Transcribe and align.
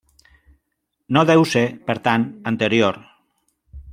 No 1.17 1.23
deu 1.31 1.43
ser 1.51 1.63
per 1.91 1.97
tant, 2.09 2.27
anterior. 2.53 3.01